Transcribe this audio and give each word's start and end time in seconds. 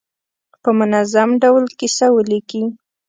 په 0.61 0.69
منظم 0.79 1.29
ډول 1.43 1.65
کیسه 1.79 2.05
ولیکي. 2.11 2.63